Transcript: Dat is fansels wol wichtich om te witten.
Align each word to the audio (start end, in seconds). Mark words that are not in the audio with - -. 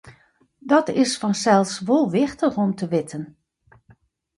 Dat 0.69 0.89
is 0.99 1.17
fansels 1.21 1.73
wol 1.87 2.05
wichtich 2.17 2.55
om 2.63 2.71
te 2.75 2.87
witten. 2.93 3.23